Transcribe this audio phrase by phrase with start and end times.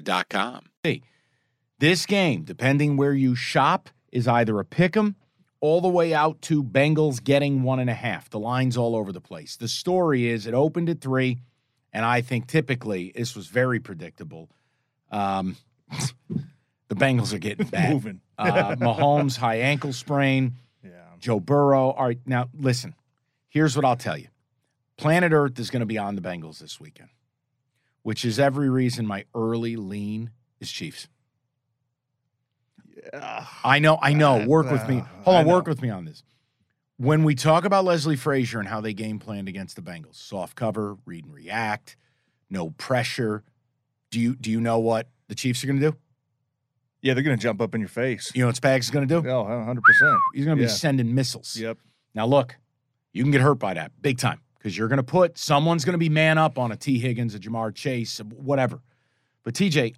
[0.00, 0.66] Serta.com.
[0.82, 1.02] Hey,
[1.78, 5.16] this game, depending where you shop, is either a pick 'em
[5.60, 8.28] all the way out to Bengals getting one and a half.
[8.30, 9.56] The line's all over the place.
[9.56, 11.38] The story is it opened at three.
[11.92, 14.48] And I think typically this was very predictable.
[15.10, 15.56] Um,
[16.88, 17.92] the Bengals are getting bad.
[17.92, 18.20] Moving.
[18.38, 20.54] uh, Mahomes high ankle sprain.
[20.82, 20.90] Yeah.
[21.18, 21.90] Joe Burrow.
[21.90, 22.94] All right, now listen.
[23.50, 24.28] Here's what I'll tell you.
[24.96, 27.10] Planet Earth is going to be on the Bengals this weekend,
[28.02, 31.08] which is every reason my early lean is Chiefs.
[33.12, 33.46] Yeah.
[33.64, 34.46] I know, I know.
[34.46, 34.98] Work with me.
[34.98, 36.22] Uh, Hold on, work with me on this.
[36.98, 40.54] When we talk about Leslie Frazier and how they game planned against the Bengals, soft
[40.56, 41.96] cover, read and react,
[42.50, 43.42] no pressure.
[44.10, 45.96] Do you do you know what the Chiefs are going to do?
[47.00, 48.30] Yeah, they're going to jump up in your face.
[48.34, 49.28] You know what Spags is going to do?
[49.28, 49.76] Oh, 100%.
[50.34, 50.74] He's going to be Yeah.
[50.74, 51.56] sending missiles.
[51.56, 51.78] Yep.
[52.14, 52.56] Now look,
[53.12, 55.94] you can get hurt by that big time because you're going to put someone's going
[55.94, 58.80] to be man up on a Tee Higgins, a Ja'Marr Chase, whatever.
[59.42, 59.96] But TJ,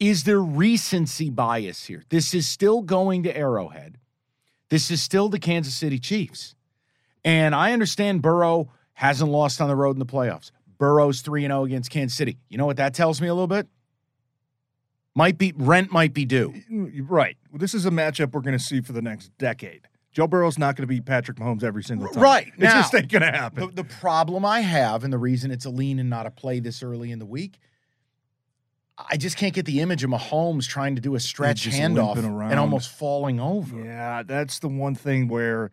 [0.00, 2.02] is there recency bias here?
[2.08, 3.98] This is still going to Arrowhead.
[4.70, 6.54] This is still the Kansas City Chiefs.
[7.24, 10.50] And I understand Burrow hasn't lost on the road in the playoffs.
[10.78, 12.38] Burrow's 3 0 against Kansas City.
[12.48, 13.66] You know what that tells me a little bit?
[15.14, 16.54] Might be rent might be due.
[16.70, 17.36] Right.
[17.50, 19.88] Well, this is a matchup we're going to see for the next decade.
[20.12, 22.22] Joe Burrow's not going to beat Patrick Mahomes every single time.
[22.22, 22.48] Right.
[22.48, 23.66] It Now- just ain't going to happen.
[23.68, 26.60] The, the problem I have, and the reason it's a lean and not a play
[26.60, 27.58] this early in the week,
[29.10, 32.58] I just can't get the image of Mahomes trying to do a stretch handoff and
[32.58, 33.80] almost falling over.
[33.80, 35.70] Yeah, that's the one thing where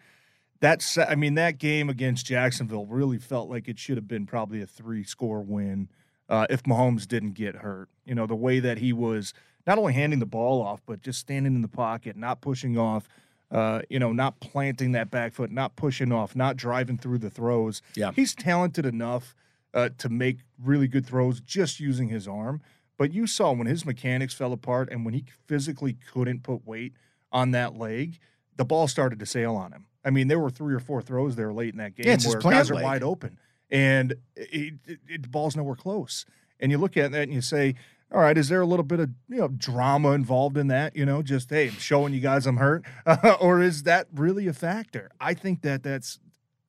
[0.60, 4.62] that's I mean that game against Jacksonville really felt like it should have been probably
[4.62, 5.90] a three score win
[6.30, 7.90] uh, if Mahomes didn't get hurt.
[8.06, 9.34] You know the way that he was
[9.66, 13.08] not only handing the ball off but just standing in the pocket, not pushing off.
[13.52, 17.30] Uh, you know, not planting that back foot, not pushing off, not driving through the
[17.30, 17.82] throws.
[17.96, 18.12] Yeah.
[18.16, 19.36] he's talented enough
[19.74, 22.62] uh, to make really good throws just using his arm.
[22.98, 26.94] But you saw when his mechanics fell apart and when he physically couldn't put weight
[27.32, 28.20] on that leg,
[28.56, 29.86] the ball started to sail on him.
[30.04, 32.40] I mean, there were three or four throws there late in that game Yeah, where
[32.40, 32.84] guys are leg.
[32.84, 33.38] wide open,
[33.70, 36.26] and it, it, it, the ball's nowhere close.
[36.60, 37.76] And you look at that and you say,
[38.12, 40.96] "All right, is there a little bit of you know drama involved in that?
[40.96, 42.84] You know, just hey, I'm showing you guys I'm hurt,
[43.42, 45.10] or is that really a factor?
[45.20, 46.20] I think that that's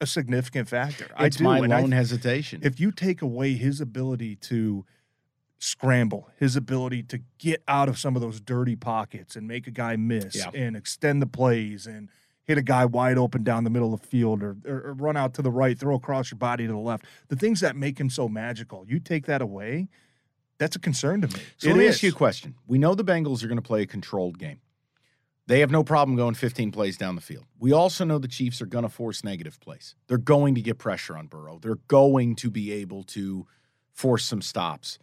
[0.01, 1.09] a significant factor.
[1.17, 1.45] I It's do.
[1.45, 2.61] my and I lone hesitation.
[2.63, 4.85] if you take away his ability to
[5.59, 9.71] scramble, his ability to get out of some of those dirty pockets and make a
[9.71, 10.51] guy miss Yeah.
[10.55, 12.11] and extend the plays and
[12.45, 15.33] hit a guy wide open down the middle of the field or, or run out
[15.35, 18.11] to the right, throw across your body to the left, the things that make him
[18.11, 19.89] so magical, you take that away,
[20.59, 21.43] that's a concern to me.
[21.59, 21.97] so It let me is.
[21.97, 22.55] ask you a question.
[22.67, 24.61] We know the Bengals are going to play a controlled game.
[25.49, 27.45] They have no problem going 15 plays down the field.
[27.61, 29.95] We also know the Chiefs are going to force negative plays.
[30.09, 31.59] They're going to get pressure on Burrow.
[31.63, 33.47] They're going to be able to
[33.93, 34.99] force some stops.